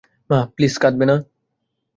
[0.29, 1.15] মা, প্লিজ, কাঁদবে না।